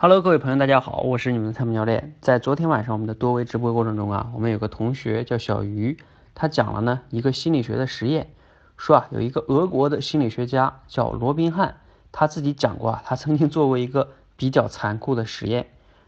[0.00, 2.14] Hello，各位朋友，大家好，我是你们的参谋教练。
[2.20, 5.98] 在昨天晚上我们的多维直播过程中啊，我们有个同学叫小鱼，
[6.36, 8.28] 他讲了呢一个心理学的实验，
[8.76, 11.78] 说啊有一个俄国的心理学家叫罗宾汉，
[12.12, 15.66] 他自己讲过啊，他曾经做过一个比较残酷的实验，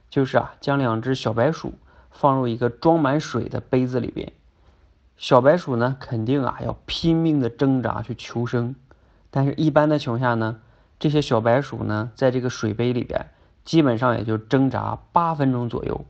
[0.09, 1.75] 就是啊将两只小白鼠
[2.13, 4.33] 放入一个装满水的杯子里边，
[5.17, 8.77] 小白鼠呢肯定啊要拼命的挣扎去求生，
[9.33, 10.61] 但是一般的情况下呢，
[11.01, 13.27] 这些小白鼠呢在这个水杯里边。
[13.65, 16.05] 基本上也就挣扎八分钟左右，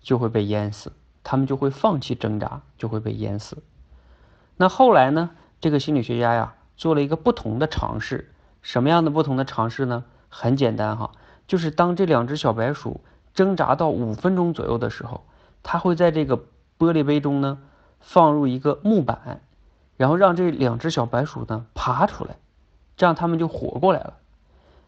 [0.00, 0.92] 就会被淹死，
[1.22, 3.62] 他们就会放弃挣扎，就会被淹死。
[4.56, 5.30] 那后来呢？
[5.60, 8.30] 这个心理学家呀，做了一个不同的尝试。
[8.60, 10.04] 什么样的不同的尝试呢？
[10.28, 11.12] 很简单哈，
[11.46, 13.00] 就是当这两只小白鼠
[13.32, 15.24] 挣扎到五分钟左右的时候，
[15.62, 16.36] 他会在这个
[16.78, 17.58] 玻璃杯中呢
[18.00, 19.40] 放入一个木板，
[19.96, 22.36] 然后让这两只小白鼠呢爬出来，
[22.96, 24.14] 这样它们就活过来了。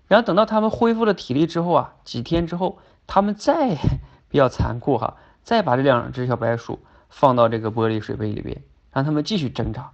[0.09, 3.77] 然后等到他们恢复了体力之后啊，几天之后，他们再
[4.30, 9.91] 比较残酷哈，再把这两只小白鼠放到这个玻璃水杯里边，让他们继续挣扎。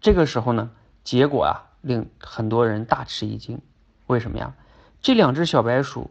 [0.00, 0.70] 这个时候呢，
[1.04, 3.60] 结果啊令很多人大吃一惊。
[4.06, 4.54] 为什么呀？
[5.02, 6.10] 这两只小白鼠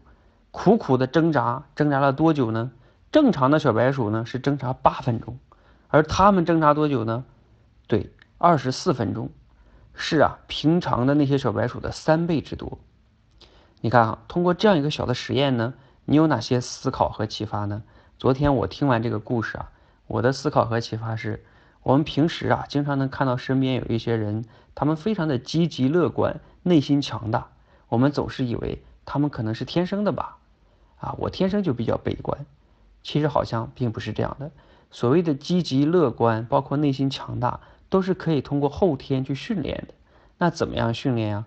[0.52, 2.72] 苦苦的挣扎，挣扎了多久呢？
[3.12, 5.40] 正常的小白鼠呢是挣扎八分钟，
[5.88, 7.26] 而他们挣扎多久呢？
[7.88, 9.32] 对，二十四分钟，
[9.95, 12.78] 是啊，平常的那些小白鼠的三倍之多。
[13.82, 17.82] 你看啊，通过这样一个小的实验呢，你有哪些思考和启发呢？
[18.18, 19.72] 昨天我听完这个故事啊，
[20.06, 21.46] 我的思考和启发是，
[21.82, 24.44] 我们平时啊，经常能看到身边有一些人，
[24.76, 27.48] 他们非常的积极乐观，内心强大，
[27.88, 30.40] 我们总是以为他们可能是天生的吧？
[31.00, 32.46] 啊，我天生就比较悲观，
[33.02, 34.52] 其实好像并不是这样的。
[34.92, 39.94] 所谓的积极乐观，包括内心强大，都是可以通过后天去训练的。
[40.38, 41.46] 那怎么样训练呀？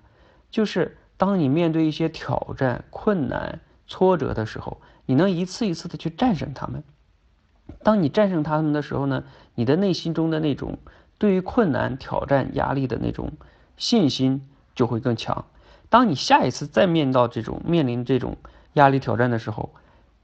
[0.50, 0.96] 就是。
[1.16, 6.82] 当你面对一些挑战、困难、挫折的时候，你能一次一次的去战胜他们。
[7.82, 10.78] 当你战胜他们的时候呢，你的内心中的那种
[11.18, 13.32] 对于困难、挑战、压力的那种
[13.76, 15.44] 信心就会更强。
[15.88, 18.36] 当你下一次再面到这种面临这种
[18.74, 19.74] 压力挑战的时候，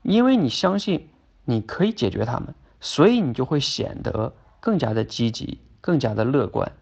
[0.03, 1.09] 因为你相信
[1.45, 6.73] 你可以解决他们，所以你就会显得更加的积极、更加的乐观，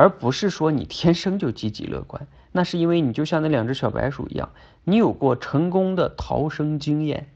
[0.00, 2.26] 而不是说你天生就积极乐观。
[2.52, 4.48] 那是因为你就像那两只小白鼠一样，
[4.84, 7.28] 你有过成功的逃生经验，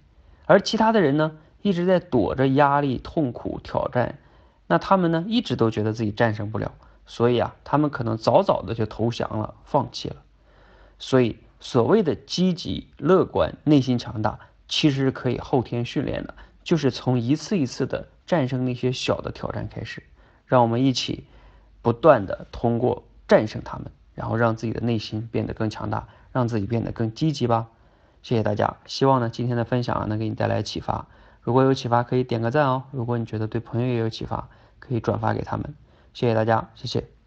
[0.46, 4.18] 而其他的人呢，一直在躲着压力、痛苦、挑战，
[4.66, 6.72] 那他们呢，一直都觉得自己战胜不了，
[7.04, 10.16] 所以啊，他们可能早早的就投降了、放弃了。
[10.98, 14.38] 所以，所谓的积极乐观、内心强大，
[14.68, 20.02] 其实是可以后天训练的，就是从一次一次的战胜那些小的挑战开始，
[20.46, 21.24] 让我们一起
[21.84, 23.92] 不断的通过战胜他们。
[24.16, 27.66] 然后让自己的内心变得更强大，让自己变得更积极吧。
[28.22, 31.08] 谢谢大家，希望呢今天的分享能给你带来启发。
[31.42, 32.84] 如果有启发，可以点个赞哦。
[32.92, 35.74] 如果你觉得对朋友也有启发，可以转发给他们。
[36.12, 37.23] 谢谢大家，谢谢。